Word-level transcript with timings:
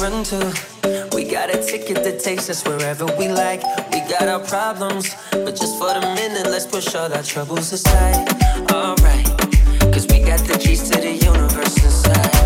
run 0.00 0.24
to. 0.24 0.38
We 1.14 1.24
got 1.24 1.54
a 1.54 1.62
ticket 1.62 2.02
that 2.04 2.20
takes 2.20 2.48
us 2.48 2.64
wherever 2.64 3.04
we 3.18 3.28
like. 3.28 3.62
We 3.92 4.00
got 4.08 4.28
our 4.28 4.40
problems, 4.40 5.14
but 5.30 5.54
just 5.56 5.78
for 5.78 5.92
the 5.92 6.00
minute, 6.00 6.46
let's 6.46 6.66
push 6.66 6.94
all 6.94 7.12
our 7.12 7.22
troubles 7.22 7.72
aside. 7.72 8.26
Alright, 8.72 9.26
cause 9.92 10.06
we 10.08 10.20
got 10.20 10.40
the 10.46 10.58
keys 10.58 10.88
to 10.88 10.98
the 10.98 11.12
universe 11.12 11.84
inside. 11.84 12.39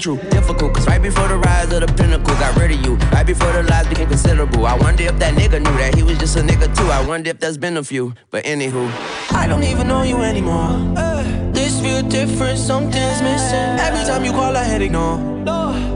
True. 0.00 0.16
Difficult, 0.30 0.74
cause 0.74 0.86
right 0.86 1.00
before 1.02 1.28
the 1.28 1.36
rise 1.36 1.70
of 1.72 1.80
the 1.82 1.86
pinnacle, 1.92 2.34
got 2.34 2.56
rid 2.56 2.72
of 2.72 2.80
you. 2.84 2.96
Right 3.12 3.26
before 3.26 3.52
the 3.52 3.62
lies 3.64 3.86
became 3.86 4.08
considerable. 4.08 4.66
I 4.66 4.74
wonder 4.76 5.04
if 5.04 5.18
that 5.18 5.34
nigga 5.34 5.58
knew 5.62 5.76
that 5.78 5.94
he 5.94 6.02
was 6.02 6.18
just 6.18 6.36
a 6.36 6.40
nigga 6.40 6.74
too. 6.76 6.86
I 6.90 7.04
wonder 7.06 7.30
if 7.30 7.38
there's 7.38 7.58
been 7.58 7.76
a 7.76 7.82
few. 7.84 8.14
But 8.30 8.44
anywho, 8.44 8.90
I 9.32 9.46
don't 9.46 9.62
even 9.64 9.86
know 9.86 10.02
you 10.02 10.18
anymore. 10.22 10.70
Uh, 10.96 11.22
This 11.52 11.80
feel 11.80 12.02
different, 12.08 12.58
something's 12.58 13.20
missing. 13.22 13.78
Every 13.86 14.04
time 14.06 14.24
you 14.24 14.32
call, 14.32 14.56
I 14.56 14.64
hit 14.64 14.82
ignore. 14.82 15.18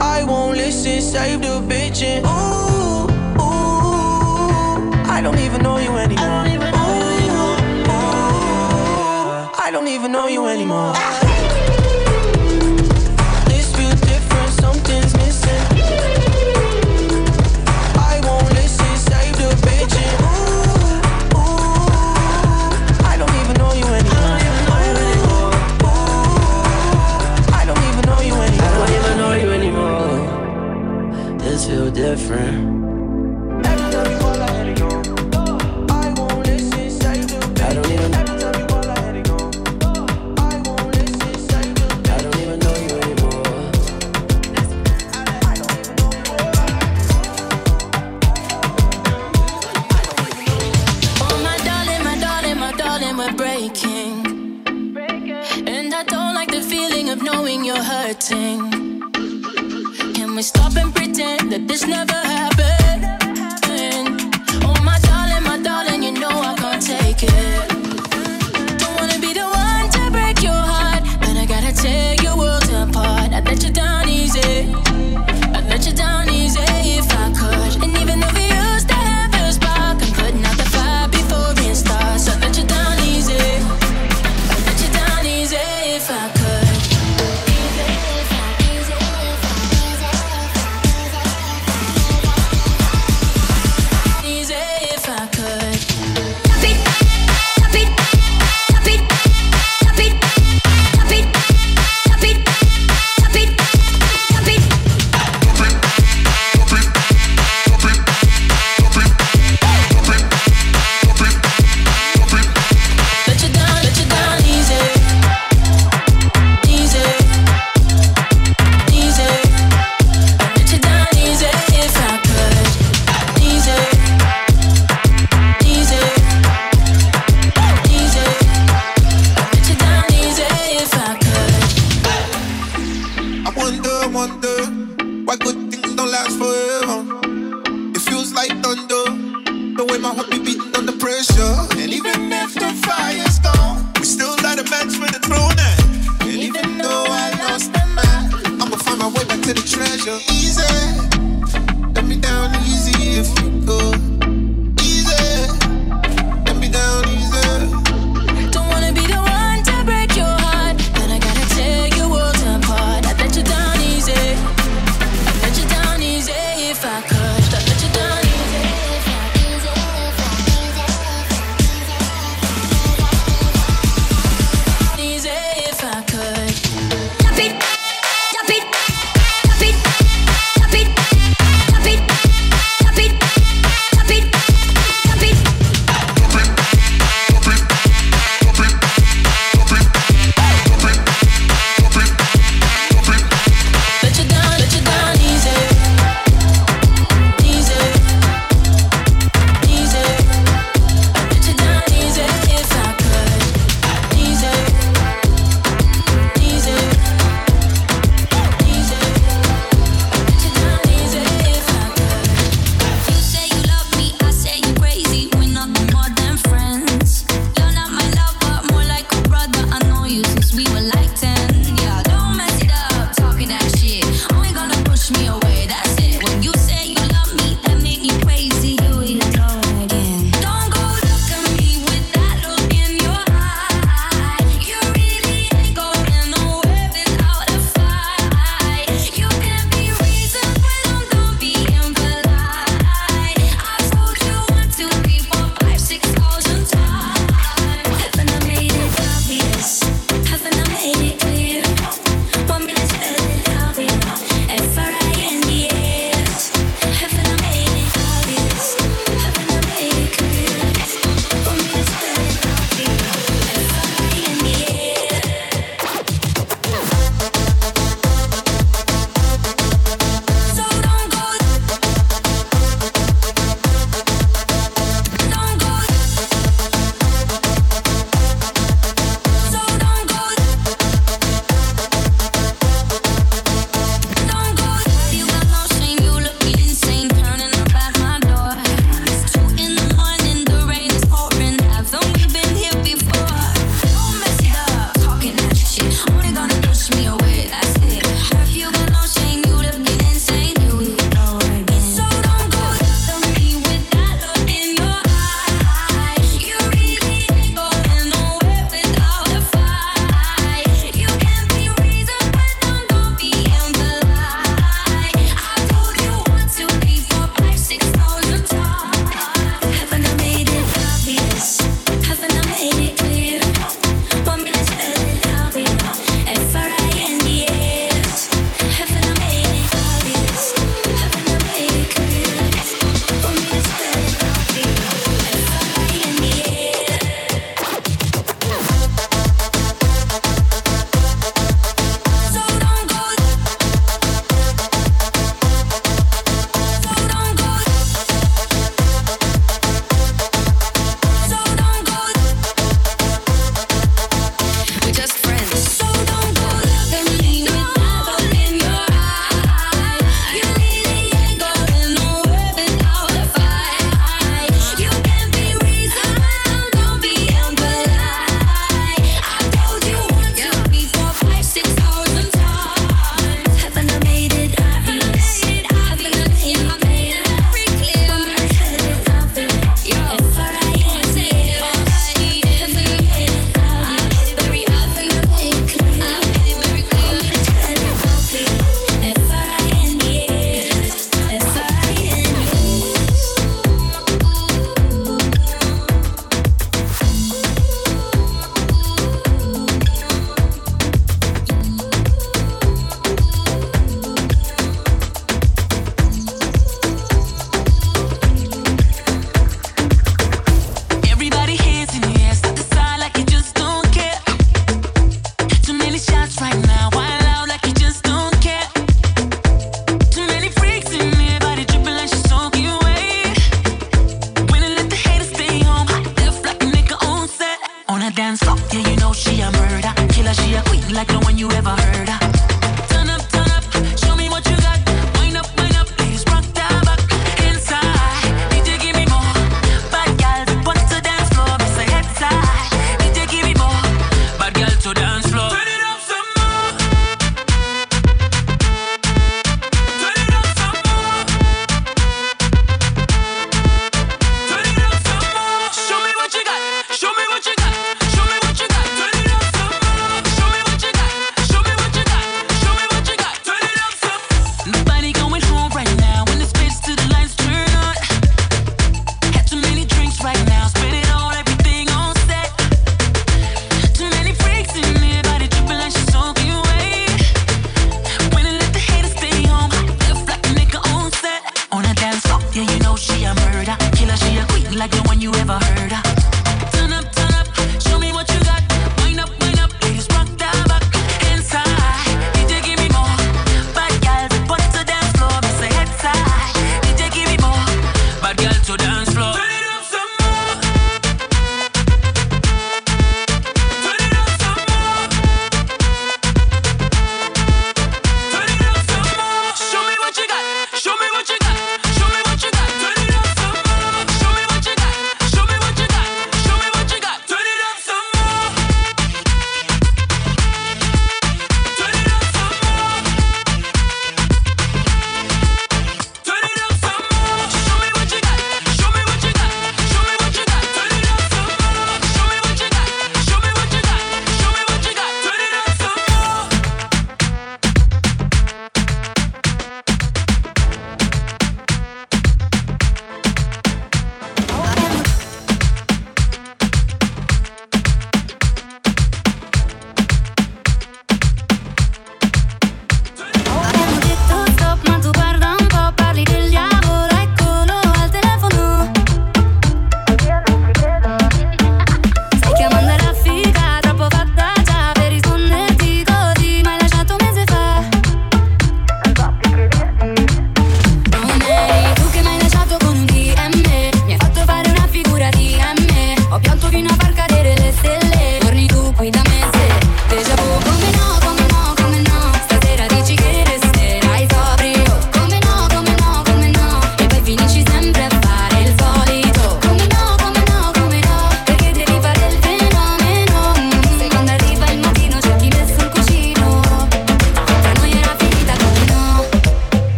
I 0.00 0.24
won't 0.24 0.56
listen, 0.56 1.00
save 1.00 1.40
the 1.42 1.60
bitch. 1.68 2.02
And 2.02 2.24
ooh, 2.24 3.08
ooh, 3.42 5.10
I 5.10 5.20
don't 5.22 5.38
even 5.38 5.62
know 5.62 5.78
you 5.78 5.90
anymore. 5.96 6.24
I 6.24 6.44
don't 6.44 6.52
even 6.54 6.70
know 6.70 6.88
you 7.02 7.06
anymore. 7.26 7.56
I 9.66 9.70
don't 9.72 9.88
even 9.88 10.12
know 10.12 10.26
you 10.28 10.46
anymore. 10.46 10.94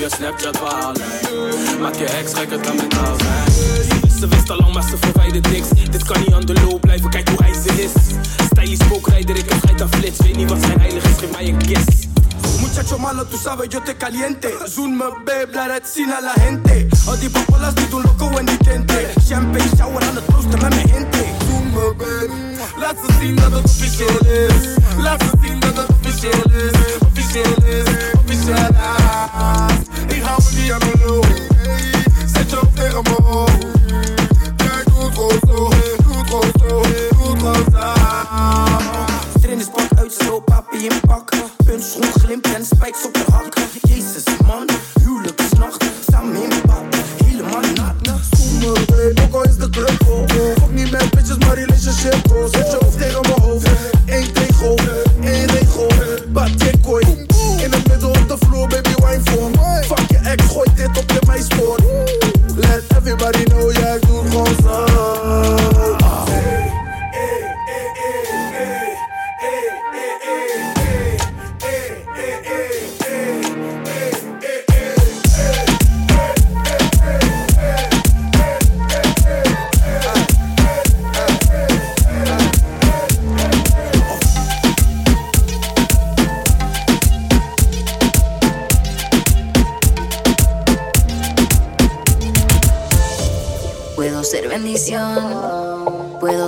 je 0.00 0.08
Snapchat 0.08 0.58
waarlijn 0.58 1.80
Maak 1.80 1.94
je 1.94 2.04
ex 2.04 2.34
gek, 2.34 2.50
het 2.50 2.74
met 2.74 2.94
haar 2.94 3.16
Ze 4.18 4.28
wist 4.28 4.50
al 4.50 4.56
lang, 4.56 4.72
maar 4.72 4.82
ze 4.82 4.96
verwijdert 4.96 5.50
niks. 5.50 5.68
Dit 5.90 6.04
kan 6.04 6.20
niet 6.20 6.32
aan 6.32 6.46
de 6.46 6.52
loop 6.52 6.80
blijven, 6.80 7.10
kijk 7.10 7.28
hoe 7.28 7.42
hij 7.42 7.52
ze 7.52 7.82
is. 7.82 7.90
Stylish 8.44 8.84
spookrijder, 8.84 9.36
ik 9.36 9.48
heb 9.50 9.64
geit 9.66 9.80
aan 9.80 9.88
flits. 9.88 10.18
Weet 10.18 10.36
niet 10.36 10.48
wat 10.48 10.58
zijn 10.60 10.80
heilig 10.80 11.04
is, 11.04 11.16
geef 11.18 11.30
mij 11.30 11.48
een 11.48 11.58
kiss. 11.58 12.06
Muchacho 12.60 12.98
malo, 12.98 13.28
tu 13.28 13.36
sabes, 13.36 13.66
yo 13.68 13.82
te 13.82 13.96
caliente. 13.96 14.52
Zoen 14.64 14.96
me 14.96 15.20
babe, 15.24 15.48
laat 15.52 15.72
het 15.72 15.90
zien 15.94 16.12
aan 16.12 16.22
la 16.22 16.32
gente. 16.32 16.59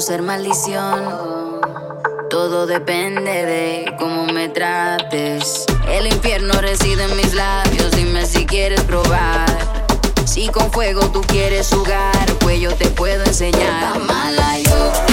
ser 0.02 0.20
maldición. 0.20 1.60
Todo 2.28 2.66
depende 2.66 3.46
de 3.46 3.94
cómo 4.00 4.26
me 4.26 4.48
trates. 4.48 5.64
El 5.88 6.08
infierno 6.08 6.54
reside 6.60 7.04
en 7.04 7.16
mis 7.16 7.32
labios, 7.34 7.92
dime 7.92 8.26
si 8.26 8.44
quieres 8.44 8.80
probar. 8.82 9.46
Si 10.24 10.48
con 10.48 10.72
fuego 10.72 11.02
tú 11.12 11.20
quieres 11.20 11.68
jugar, 11.68 12.26
pues 12.40 12.58
yo 12.58 12.74
te 12.74 12.88
puedo 12.88 13.22
enseñar. 13.24 14.00
Mala 14.00 14.58
yo. 14.58 15.11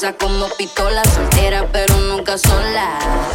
usa 0.00 0.14
como 0.14 0.48
pistola, 0.56 1.02
soltera 1.04 1.68
pero 1.70 1.94
nunca 2.00 2.38
sola. 2.38 3.29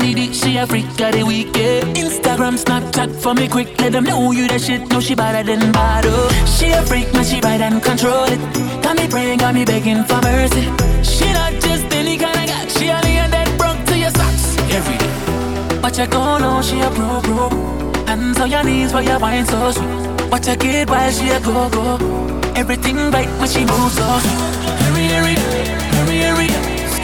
She 0.00 0.56
a 0.56 0.66
freak 0.66 0.86
of 1.00 1.12
the 1.12 1.22
weekend. 1.26 1.96
Instagram, 1.96 2.58
Snapchat 2.58 3.14
for 3.22 3.34
me 3.34 3.46
quick. 3.48 3.78
Let 3.80 3.92
them 3.92 4.04
know 4.04 4.32
you 4.32 4.48
that 4.48 4.60
shit. 4.60 4.88
Know 4.88 5.00
she 5.00 5.14
better 5.14 5.42
than 5.44 5.72
bottle. 5.72 6.28
She 6.46 6.70
a 6.70 6.82
freak, 6.82 7.12
man, 7.12 7.24
she 7.24 7.40
ride 7.40 7.60
and 7.60 7.82
control 7.82 8.24
it. 8.24 8.40
Got 8.82 8.96
me 8.96 9.06
praying, 9.08 9.38
got 9.38 9.54
me 9.54 9.64
begging 9.64 10.02
for 10.04 10.20
mercy. 10.22 10.64
She 11.02 11.32
not 11.32 11.52
just 11.60 11.86
any 11.94 12.16
kind 12.18 12.36
of 12.36 12.46
guy. 12.46 12.66
She 12.68 12.90
only 12.90 13.18
a 13.18 13.28
dead 13.28 13.58
broke 13.58 13.84
to 13.86 13.96
your 13.96 14.10
socks 14.10 14.58
every 14.72 14.98
day. 14.98 15.80
But 15.80 15.96
you 15.98 16.06
go 16.06 16.38
know 16.38 16.60
she 16.62 16.80
a 16.80 16.90
pro 16.90 17.20
pro. 17.20 17.48
Hands 18.06 18.38
on 18.40 18.50
your 18.50 18.64
knees 18.64 18.92
while 18.92 19.04
you 19.04 19.18
wine 19.18 19.46
so 19.46 19.70
sweet. 19.70 20.30
Watch 20.30 20.46
her 20.46 20.56
kid 20.56 20.90
while 20.90 21.10
she 21.12 21.28
a 21.30 21.40
go 21.40 21.68
go. 21.70 21.96
Everything 22.56 22.96
right 23.12 23.30
when 23.38 23.48
she 23.48 23.64
moves 23.64 23.94
sweet. 23.94 24.24
Hurry, 24.82 25.06
hurry, 25.14 25.34
hurry, 25.94 26.18
hurry, 26.18 26.48
hurry, 26.48 26.48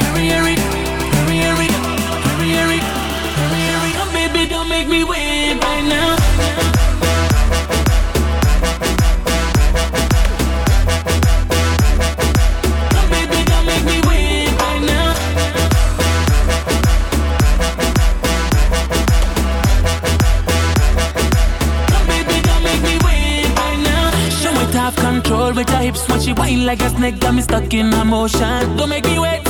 hurry, 0.03 0.29
hurry, 0.29 0.70
right 5.59 5.85
now. 5.85 6.17
Show 24.31 24.53
it 24.61 24.75
have 24.75 24.97
control 24.97 25.53
with 25.53 25.69
your 25.71 25.79
hips 25.79 26.09
when 26.09 26.21
she 26.21 26.33
whine 26.33 26.65
like 26.65 26.81
a 26.83 26.91
snake. 26.91 27.21
Got 27.21 27.35
me 27.35 27.43
stuck 27.43 27.75
in 27.75 27.93
emotion. 27.93 28.77
Don't 28.77 28.89
make 28.89 29.05
me 29.05 29.11
make 29.11 29.17
me 29.17 29.19
wait. 29.19 29.50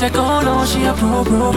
know 0.00 0.64
she 0.66 0.84
a 0.84 0.92
pro 0.92 1.24
pro. 1.24 1.52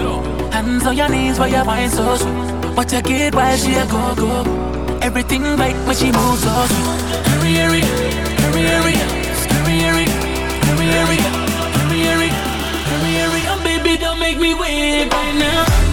Hands 0.51 0.85
on 0.85 0.95
your 0.95 1.09
knees 1.09 1.39
while 1.39 1.49
you 1.49 1.63
wine 1.65 1.89
so 1.89 2.15
sweet. 2.15 2.75
But 2.75 2.91
you 2.91 3.01
get 3.01 3.35
while 3.35 3.57
she 3.57 3.73
a 3.73 3.85
go 3.87 4.15
go. 4.15 4.99
Everything 5.01 5.43
right 5.43 5.75
when 5.85 5.95
she 5.95 6.11
moves 6.11 6.43
so 6.43 6.65
sweet. 6.67 7.25
Hurry, 7.27 7.53
hurry, 7.55 7.81
hurry, 8.41 8.63
hurry, 8.73 8.93
hurry, 8.93 9.75
hurry, 9.81 10.05
hurry, 10.65 10.87
hurry, 10.93 11.17
hurry, 11.17 11.97
hurry, 12.05 12.29
hurry, 12.89 13.13
hurry. 13.19 13.41
Oh, 13.47 13.61
baby, 13.63 13.97
don't 13.97 14.19
make 14.19 14.39
me 14.39 14.53
wait 14.53 15.11
right 15.11 15.35
now. 15.35 15.86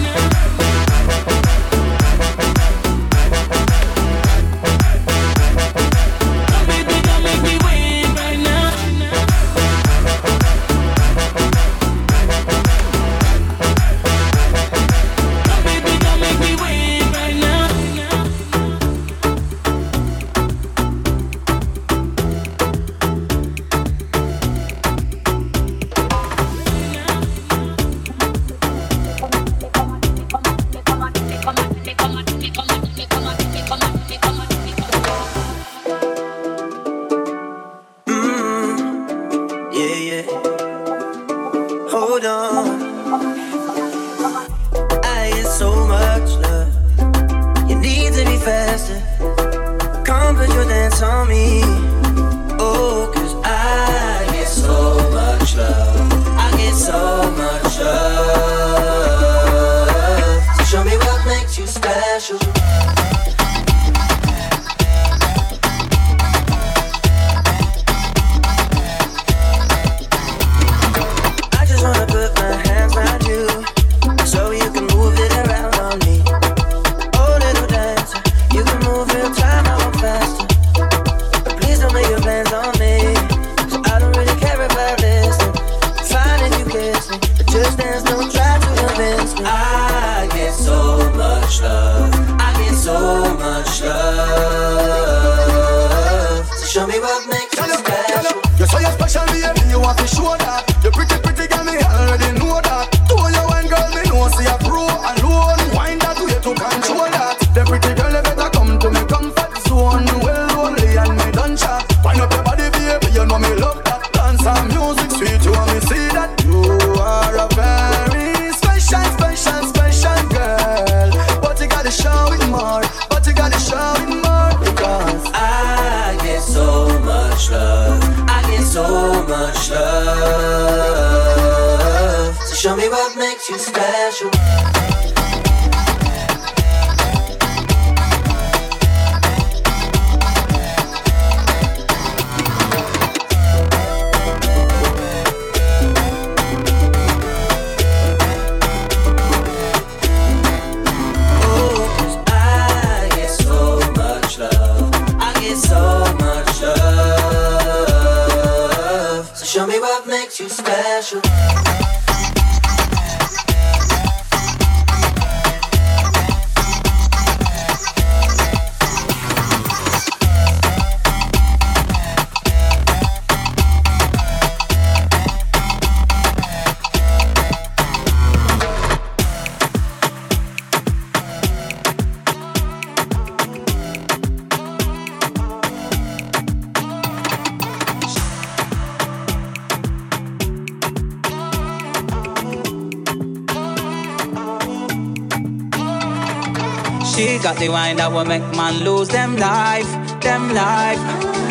The 197.65 197.71
wine 197.71 197.95
that 197.95 198.11
will 198.11 198.25
make 198.25 198.43
man 198.55 198.83
lose 198.83 199.07
them 199.07 199.37
life, 199.37 199.89
them 200.21 200.53
life. 200.53 201.01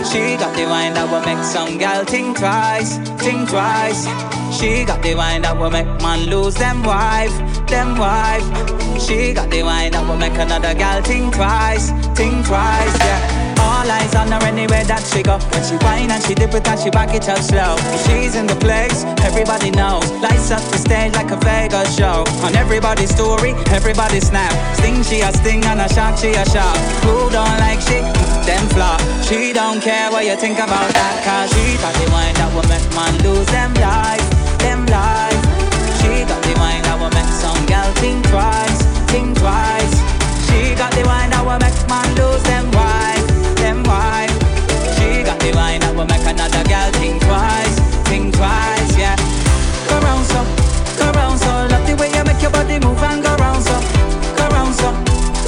She 0.07 0.37
got 0.37 0.55
the 0.55 0.65
wine 0.67 0.95
that 0.95 1.11
will 1.11 1.25
make 1.27 1.43
some 1.45 1.77
gal 1.77 2.05
think 2.05 2.39
twice, 2.39 2.99
think 3.19 3.49
twice. 3.49 4.07
She 4.57 4.85
got 4.85 5.03
the 5.03 5.17
wine 5.17 5.43
that 5.43 5.59
will 5.59 5.71
make 5.71 5.89
man 6.03 6.31
lose 6.31 6.55
them 6.55 6.85
wife, 6.85 7.35
them 7.67 7.99
wife. 7.99 8.47
She 9.01 9.33
got 9.33 9.51
the 9.51 9.65
wine 9.65 9.91
that 9.91 10.07
will 10.07 10.17
make 10.17 10.39
another 10.39 10.75
gal 10.75 11.03
think 11.03 11.35
twice, 11.35 11.91
think 12.15 12.47
twice, 12.47 12.97
yeah. 13.01 13.34
Eyes 13.85 14.15
on 14.15 14.33
her 14.33 14.41
anywhere 14.49 14.85
that 14.85 15.05
she 15.05 15.23
go. 15.23 15.37
When 15.53 15.61
she 15.61 15.77
whine 15.85 16.09
and 16.11 16.23
she 16.25 16.35
dip 16.35 16.57
it 16.57 16.65
and 16.65 16.81
she 16.81 16.89
back 16.89 17.13
it 17.13 17.29
up 17.29 17.39
slow. 17.45 17.77
She's 18.09 18.35
in 18.35 18.47
the 18.47 18.57
place, 18.57 19.05
everybody 19.21 19.71
knows. 19.71 20.09
Lights 20.25 20.51
up 20.51 20.65
the 20.73 20.79
stage 20.81 21.13
like 21.13 21.31
a 21.31 21.37
Vegas 21.45 21.93
show. 21.93 22.25
On 22.41 22.57
everybody's 22.57 23.13
story, 23.13 23.53
everybody 23.69 24.21
snap. 24.21 24.53
Sting 24.81 25.05
she 25.05 25.21
a 25.21 25.31
sting 25.37 25.65
and 25.69 25.85
a 25.85 25.89
shot 25.93 26.19
she 26.19 26.33
a 26.33 26.45
shot. 26.49 26.77
Who 27.05 27.29
don't 27.29 27.57
like 27.61 27.81
she? 27.85 28.01
Them 28.49 28.65
flop. 28.73 29.05
She 29.29 29.53
don't 29.53 29.81
care 29.85 30.09
what 30.11 30.25
you 30.25 30.37
think 30.37 30.57
about 30.57 30.89
that. 30.97 31.21
Cause 31.21 31.53
she 31.53 31.77
got 31.77 31.93
the 32.01 32.09
wine 32.09 32.35
that 32.41 32.49
will 32.57 32.69
make 32.73 32.89
man 32.97 33.13
lose 33.21 33.49
them 33.53 33.73
life, 33.77 34.25
them 34.65 34.89
life. 34.89 35.41
She 36.01 36.25
got 36.25 36.41
the 36.41 36.57
wine 36.57 36.81
that 36.89 36.97
will 36.97 37.13
make 37.13 37.33
some 37.37 37.61
gal 37.69 37.93
think 38.01 38.25
twice, 38.33 38.81
think 39.13 39.37
twice. 39.37 39.95
She 40.49 40.73
got 40.73 40.93
the 40.97 41.05
wine 41.05 41.31
that 41.37 41.45
will 41.45 41.61
make 41.61 41.77
man 41.85 42.09
lose 42.17 42.43
them 42.49 42.71
wife 42.73 43.14
wine. 43.85 44.33
She 44.97 45.23
got 45.23 45.39
the 45.41 45.53
wine 45.55 45.81
that 45.81 45.95
will 45.95 46.07
make 46.07 46.25
another 46.27 46.63
girl 46.69 46.91
think 47.01 47.23
twice, 47.23 47.77
think 48.09 48.35
twice, 48.35 48.93
yeah. 48.97 49.17
Go 49.89 49.99
round 50.01 50.25
so, 50.27 50.41
go 50.99 51.07
round 51.13 51.39
so, 51.39 51.53
love 51.71 51.85
the 51.87 51.95
way 51.97 52.11
you 52.13 52.25
make 52.25 52.41
your 52.43 52.51
body 52.51 52.79
move 52.81 53.01
and 53.03 53.23
go 53.23 53.33
round 53.37 53.63
so, 53.63 53.77
go 54.37 54.45
round 54.53 54.75
so, 54.75 54.91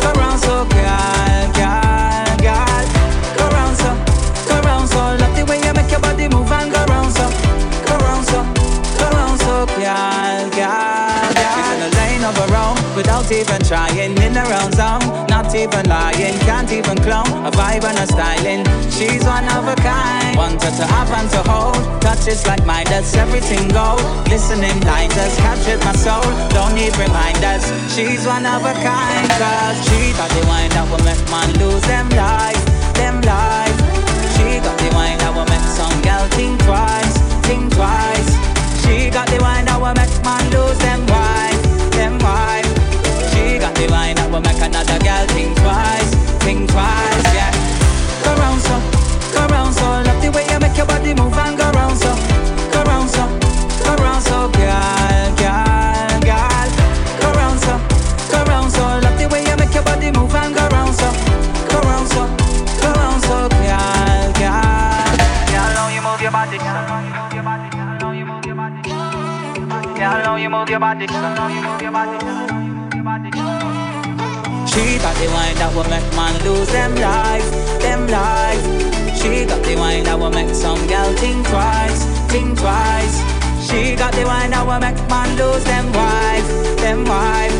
go 0.03 0.09
round 0.20 0.39
so, 0.41 0.64
girl, 0.70 1.45
girl, 1.57 2.37
girl. 2.45 2.84
Go 3.39 3.45
round 3.53 3.76
so, 3.76 3.91
go 4.49 4.57
round 4.64 4.87
so, 4.89 5.01
love 5.20 5.34
the 5.37 5.45
way 5.49 5.59
you 5.64 5.72
make 5.74 5.91
your 5.91 6.01
body 6.01 6.28
move 6.28 6.51
and 6.53 6.68
go 6.72 6.80
round 6.93 7.11
so, 7.12 7.26
go 7.89 7.95
round 8.05 8.24
so, 8.26 8.41
go 9.01 9.07
round 9.16 9.37
so, 9.41 9.55
girl, 9.76 10.43
girl, 10.55 11.28
girl. 11.34 11.53
She's 11.55 11.68
in 11.74 11.80
a 11.84 11.91
lane 11.99 12.24
of 12.24 12.34
her 12.37 12.53
own 12.57 12.76
without 12.97 13.30
even 13.32 13.61
trying 13.64 14.16
in 14.16 14.34
her 14.34 14.51
own 14.61 14.72
zone 14.72 15.26
even 15.57 15.89
lying, 15.89 16.37
can't 16.45 16.71
even 16.71 16.97
clone 17.01 17.33
a 17.49 17.51
vibe 17.51 17.85
and 17.85 17.99
a 17.99 18.07
styling. 18.07 18.63
She's 18.93 19.25
one 19.25 19.49
of 19.57 19.65
a 19.65 19.77
kind, 19.81 20.37
want 20.37 20.63
her 20.63 20.71
to 20.71 20.85
have 20.85 21.11
and 21.11 21.29
to 21.33 21.43
hold. 21.49 21.81
Touches 22.03 22.47
like 22.47 22.65
mine, 22.67 22.85
that's 22.87 23.17
everything 23.17 23.69
gold. 23.69 24.05
Listening 24.29 24.79
blinders, 24.81 25.35
captured 25.41 25.81
my 25.81 25.97
soul. 25.97 26.29
Don't 26.53 26.75
need 26.75 26.93
reminders. 26.97 27.65
She's 27.95 28.27
one 28.27 28.45
of 28.45 28.63
a 28.65 28.75
kind, 28.85 29.29
cause 29.41 29.77
she 29.89 30.13
got 30.13 30.31
the 30.37 30.45
wine 30.47 30.71
that 30.77 30.87
will 30.93 31.05
make 31.09 31.25
man 31.33 31.49
lose 31.57 31.85
them 31.89 32.09
life, 32.13 32.61
them 32.95 33.17
life. 33.25 33.79
She 34.37 34.61
got 34.61 34.77
the 34.77 34.91
wine 34.93 35.19
that 35.25 35.33
will 35.33 35.49
make 35.49 35.69
some 35.73 35.97
girl 36.05 36.29
think 36.37 36.61
twice, 36.69 37.17
think 37.49 37.73
twice. 37.73 38.31
She 38.85 39.09
got 39.11 39.27
the 39.33 39.41
wine 39.41 39.65
that 39.65 39.81
will 39.81 39.97
make 39.97 40.17
man 40.21 40.45
lose 40.53 40.79
them 40.85 41.01
wife, 41.09 41.61
them 41.97 42.19
wife. 42.21 42.66
The 43.77 43.87
wine 43.93 44.16
that 44.16 44.31
will 44.33 44.41
make 44.41 44.61
another 44.61 44.99
girl 45.05 45.24
think 45.37 45.53
twice, 45.61 46.11
think 46.43 46.64
twice, 46.70 47.29
yeah. 47.37 47.53
Go 48.24 48.33
round 48.41 48.61
so, 48.64 48.77
go 49.37 49.43
round 49.53 49.72
so, 49.77 49.85
love 50.07 50.20
the 50.24 50.31
way 50.33 50.45
you 50.49 50.59
make 50.59 50.77
your 50.77 50.87
body 50.89 51.12
move 51.12 51.37
and 51.37 51.55
go 51.61 51.68
round 51.77 51.97
so, 52.01 52.11
go 52.72 52.81
round 52.89 53.09
so, 53.12 53.24
go 53.85 53.93
round 54.01 54.22
so, 54.24 54.49
girl, 54.57 55.29
girl, 55.37 56.20
girl. 56.24 56.68
Go 57.20 57.29
round 57.37 57.59
so, 57.61 57.74
go 58.33 58.39
round 58.49 58.72
so, 58.72 58.81
love 59.05 59.16
the 59.20 59.29
way 59.29 59.45
you 59.45 59.57
make 59.61 59.74
your 59.77 59.85
body 59.85 60.09
move 60.11 60.33
and 60.35 60.55
go 60.57 60.64
round 60.72 60.95
so, 60.97 61.09
go 61.68 61.77
round 61.85 62.09
so, 62.09 62.22
go 62.81 62.89
round 62.97 63.20
so, 63.29 63.37
girl, 63.61 64.24
girl. 64.41 65.05
Girl, 65.53 65.72
how 65.77 65.93
you 65.93 66.01
move 66.01 66.20
your 66.24 66.33
body, 66.33 66.57
girl, 66.57 66.81
how 66.89 67.05
you 67.05 67.12
move 67.12 67.33
your 67.37 67.45
body, 67.45 67.68
girl, 67.77 67.93
how 68.01 68.09
you 68.16 68.24
move 68.24 68.41
your 68.49 68.57
body, 70.81 71.07
girl, 71.07 71.20
how 71.37 71.49
you 71.53 71.61
move 71.61 71.81
your 71.85 71.93
body, 71.93 72.56
She 74.77 74.99
got 74.99 75.16
the 75.16 75.27
wine 75.33 75.57
that 75.57 75.72
will 75.72 75.89
make 75.89 76.05
man 76.12 76.37
lose 76.45 76.68
them 76.68 76.93
life, 77.01 77.49
them 77.81 78.07
life. 78.12 78.61
She 79.16 79.47
got 79.49 79.64
the 79.64 79.74
wine 79.74 80.05
that 80.05 80.18
will 80.20 80.31
make 80.31 80.53
some 80.55 80.77
girl 80.87 81.09
think 81.16 81.49
twice, 81.49 82.05
think 82.29 82.61
twice. 82.61 83.16
She 83.64 83.97
got 83.97 84.12
the 84.12 84.29
wine 84.29 84.51
that 84.53 84.68
will 84.68 84.77
make 84.77 85.01
man 85.09 85.33
lose 85.41 85.64
them 85.64 85.89
wife, 85.97 86.49
them 86.77 87.09
wife. 87.09 87.57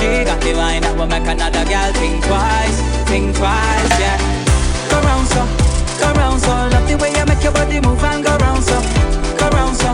She 0.00 0.24
got 0.24 0.40
the 0.40 0.56
wine 0.56 0.80
that 0.80 0.96
will 0.96 1.06
make 1.06 1.28
another 1.28 1.64
girl 1.68 1.92
think 2.00 2.24
twice, 2.24 2.80
think 3.04 3.36
twice, 3.36 3.92
yeah. 4.00 4.16
Go 4.88 4.96
round 5.04 5.28
so, 5.28 5.44
go 6.00 6.08
round 6.16 6.40
so, 6.40 6.56
love 6.72 6.88
the 6.88 6.96
way 6.96 7.12
you 7.12 7.24
make 7.28 7.44
your 7.44 7.52
body 7.52 7.84
move 7.84 8.00
and 8.00 8.24
go 8.24 8.32
round 8.40 8.64
so, 8.64 8.80
go 9.36 9.46
round 9.52 9.76
so, 9.76 9.92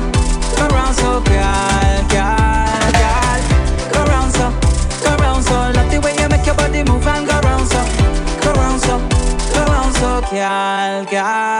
so, 10.32 11.04
girl, 11.10 11.51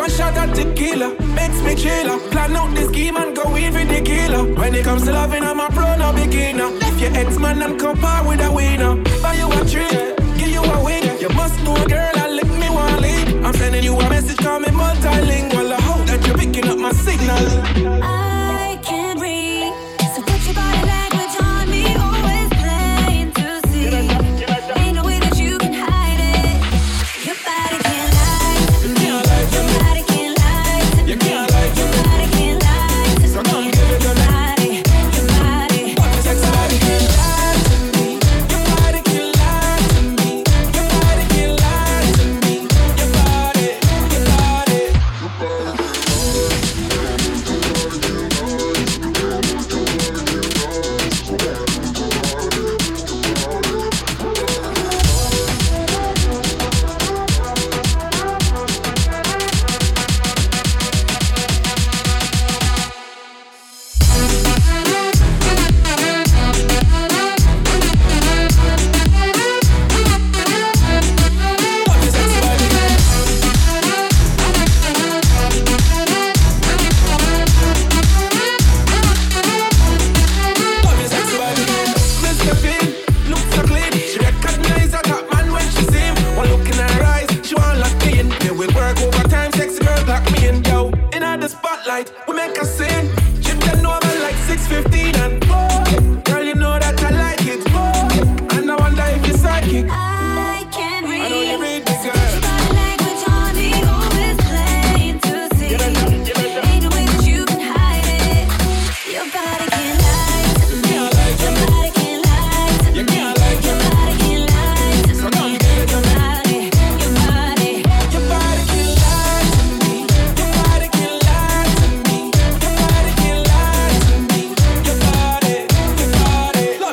One 0.00 0.08
shot 0.08 0.34
of 0.38 0.56
tequila 0.56 1.10
makes 1.36 1.60
me 1.60 1.74
chiller. 1.74 2.18
Plan 2.30 2.56
out 2.56 2.74
the 2.74 2.86
scheme 2.86 3.18
and 3.18 3.36
go 3.36 3.54
in 3.54 3.70
for 3.70 3.84
the 3.84 4.00
killer. 4.00 4.44
When 4.54 4.74
it 4.74 4.82
comes 4.82 5.04
to 5.04 5.12
loving, 5.12 5.42
I'm 5.42 5.60
a 5.60 5.68
pro, 5.68 5.94
no 5.96 6.10
beginner. 6.14 6.70
Left 6.70 6.98
your 6.98 7.14
ex 7.14 7.38
man 7.38 7.60
and 7.60 7.78
compare 7.78 8.24
with 8.24 8.40
a 8.40 8.50
winner. 8.50 8.94
Buy 9.20 9.34
you 9.34 9.52
a 9.52 9.60
tree, 9.68 10.14
give 10.38 10.52
you 10.56 10.62
a 10.62 10.82
winner. 10.82 11.12
You 11.20 11.28
must 11.36 11.62
know, 11.64 11.76
girl, 11.86 12.12
I 12.14 12.30
let 12.30 12.48
me 12.48 12.70
one 12.70 13.02
lead. 13.02 13.44
I'm 13.44 13.52
sending 13.52 13.84
you 13.84 13.94
a 13.94 14.08
message, 14.08 14.38
call 14.38 14.58
me 14.60 14.68
multilingual. 14.68 15.70
I 15.70 15.80
hope 15.82 16.06
that 16.06 16.26
you're 16.26 16.38
picking 16.38 16.66
up 16.66 16.78
my 16.78 16.92
signal. 16.92 18.02
I 18.02 18.29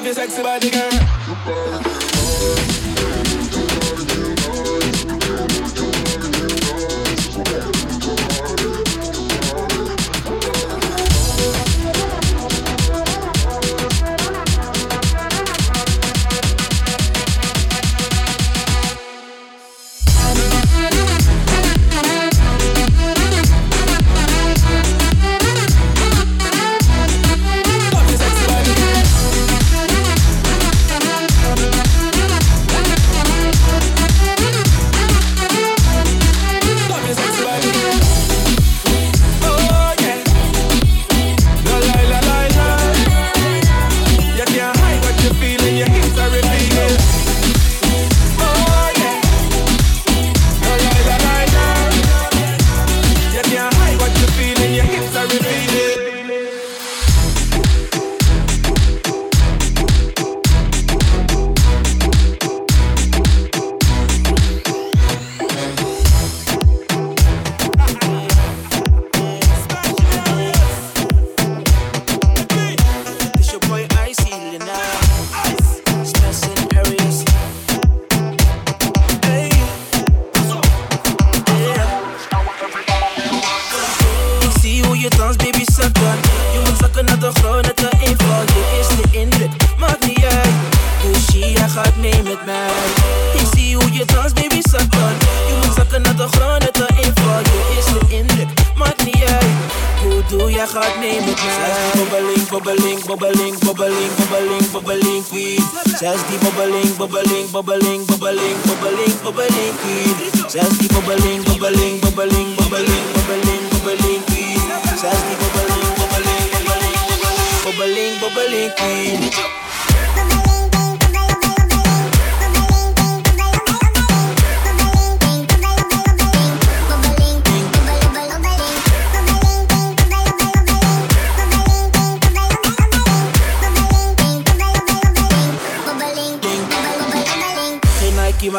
your 0.07 0.13
sexy 0.13 0.41
body, 0.41 0.69
girl. 0.69 1.96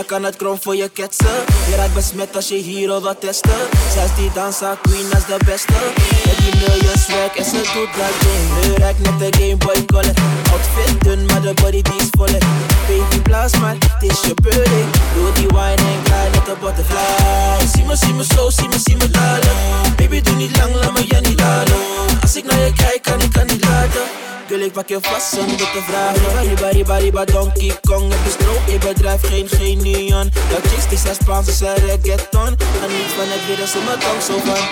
kan 0.08 0.24
het 0.24 0.36
krom 0.36 0.58
voor 0.62 0.76
je 0.76 0.88
ketsen. 0.88 1.36
Je 1.68 1.74
raakt 1.76 1.94
besmet 1.94 2.36
als 2.36 2.48
je 2.48 2.54
hier 2.54 3.00
wat 3.00 3.20
testen. 3.20 3.60
Zij 3.92 4.04
is 4.04 4.14
die 4.16 4.30
dansa 4.34 4.78
queen, 4.82 5.08
als 5.14 5.26
de 5.26 5.38
beste. 5.44 5.78
Met 6.26 6.38
die 6.38 6.54
miljoen 6.60 6.98
swag 7.06 7.36
en 7.36 7.44
ze 7.44 7.60
doet 7.74 7.92
dat 7.98 8.14
ding. 8.22 8.44
Nu 8.56 8.74
raakt 8.82 8.98
met 8.98 9.18
de 9.18 9.28
Gameboy 9.38 9.74
Boy 9.74 9.84
Color. 9.84 10.16
Outfit 10.52 11.04
dun, 11.04 11.26
maar 11.26 11.40
de 11.40 11.54
body 11.54 11.82
die 11.82 12.00
is 12.02 12.08
volle. 12.10 12.38
Baby 12.86 13.22
blaas 13.22 13.52
maar, 13.58 13.76
het 13.88 14.10
is 14.10 14.20
je 14.20 14.34
beurling. 14.42 14.90
Doe 15.14 15.32
die 15.32 15.46
wine 15.46 15.84
en 15.92 16.00
glide 16.04 16.30
net 16.32 16.44
de 16.46 16.54
butterfly. 16.60 17.66
Zie 17.74 17.84
me, 17.84 17.96
zie 17.96 18.14
me 18.14 18.24
slow, 18.24 18.50
zie 18.50 18.68
me, 18.68 18.78
zie 18.84 18.96
me 18.96 19.10
dalen. 19.10 19.56
Baby 19.96 20.20
doe 20.20 20.34
niet 20.34 20.56
lang, 20.56 20.74
laat 20.74 20.92
me 20.92 21.02
je 21.06 21.20
niet 21.28 21.40
laden. 21.40 21.80
Als 22.20 22.36
ik 22.36 22.44
naar 22.44 22.60
je 22.64 22.72
kijk, 22.72 23.02
kan 23.02 23.20
ik 23.20 23.32
kan 23.32 23.46
niet 23.46 23.64
laten. 23.64 24.02
Wil 24.48 24.60
ik 24.60 24.72
pak 24.72 24.88
je 24.88 24.98
vast 25.00 25.28
zonder 25.34 25.56
te 25.56 25.82
vragen. 25.88 26.48
Riba, 26.48 26.68
riba, 26.68 26.96
riba, 26.96 27.24
Donkey 27.24 27.72
Kong. 27.80 28.12
Het 28.12 28.26
is 28.26 28.46
no, 28.46 28.72
ik 28.74 28.80
bedrijf 28.80 29.20
geen 29.26 29.48
genion. 29.48 30.30
Jouw 30.50 30.60
chicks 30.70 30.88
die 30.88 30.98
zijn 30.98 31.14
Spaans, 31.14 31.58
ze 31.58 31.74
reggaeton. 31.74 32.56
Geniet 32.80 33.10
van 33.16 33.28
het 33.32 33.46
weer, 33.46 33.56
dat 33.56 33.68
ze 33.68 33.78
me 33.78 33.96
tong 33.98 34.22
zo 34.22 34.36
van. 34.48 34.64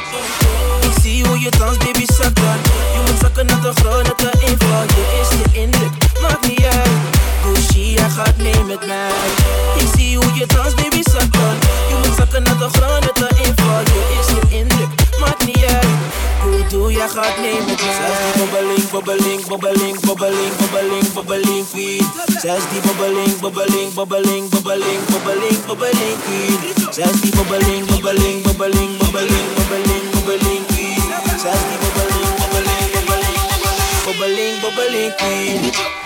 Ik 0.90 1.02
zie 1.02 1.26
hoe 1.26 1.40
je 1.40 1.50
dans, 1.50 1.76
baby, 1.76 2.04
zak 2.06 2.34
dan. 2.34 2.58
Je 2.94 3.00
moet 3.06 3.20
zakken 3.20 3.46
naar 3.46 3.60
de 3.60 3.72
grond, 3.74 4.02
naar 4.22 4.32
de 4.32 4.46
inval 4.46 4.82
Je 4.82 5.04
is 5.20 5.28
de 5.28 5.58
indruk, 5.60 5.92
maakt 6.20 6.48
niet 6.48 6.64
uit. 6.64 6.88
Gucci, 7.42 7.96
hij 7.96 8.10
gaat 8.10 8.36
mee 8.36 8.62
met 8.66 8.86
mij. 8.86 9.10
Ik 9.78 9.88
zie 9.96 10.16
hoe 10.16 10.34
je 10.34 10.46
dans, 10.46 10.74
baby, 10.74 11.02
zak 11.02 11.32
dan. 11.32 11.56
Je 11.88 11.96
moet 12.02 12.16
zakken 12.16 12.42
naar 12.42 12.58
de 12.58 12.68
grond, 12.72 13.00
naar 13.04 13.28
de 13.28 13.28
inval 13.44 13.80
Je 13.80 14.18
is 14.20 14.26
de 14.26 14.56
indruk 14.56 15.05
maakt 15.18 15.46
niet 15.46 15.64
uit 15.64 15.86
Hoe 16.42 16.66
doe 16.68 16.92
jij 16.92 17.08
gaat 17.08 17.36
mij 17.38 17.58
Zij 17.76 18.10
is 18.12 18.20
die 18.24 18.42
bobbeling, 18.42 18.90
bobbeling, 18.90 19.46
bobbeling, 19.46 20.00
bobbeling, 20.00 20.56
bobbeling, 20.56 21.12
bobbeling 21.12 21.68
queen 21.70 22.06
is 22.56 22.64
die 22.70 22.80
bobbeling, 22.86 23.40
bobbeling, 23.40 23.94
bobbeling, 23.94 24.48
bobbeling, 24.48 25.00
bobbeling, 25.10 25.58
bobbeling 25.66 26.18
queen 26.24 26.58
is 26.86 27.20
die 27.20 27.30
bobbeling, 27.36 27.86
bobbeling, 27.86 28.42
bobbeling, 28.42 28.92
bobbeling, 28.98 29.46
bobbeling, 29.56 30.04
bobbeling 30.14 30.66
queen 30.66 31.02
is 31.26 31.62
die 31.68 31.78
bobbeling, 31.82 32.30
bobbeling, 32.40 32.86
bobbeling, 32.94 33.40
bobbeling, 34.04 34.60
bobbeling 34.60 35.14
queen 35.16 36.04